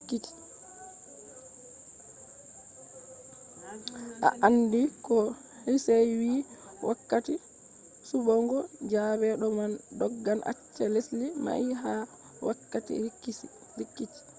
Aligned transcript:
a 4.27 4.29
andi 4.47 4.81
ko 5.05 5.17
hsieh 5.67 6.05
vi 6.19 6.33
wakkati 6.87 7.35
suɓugo 8.09 8.57
zabe 8.91 9.27
do 9.41 9.47
ma 9.57 9.65
doggan 9.99 10.39
acca 10.51 10.83
lesdi 10.93 11.25
mai 11.45 11.65
ha 11.81 11.91
wakkati 12.47 12.93
rikici 13.77 14.19